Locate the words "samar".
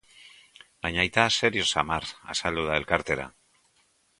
1.73-2.09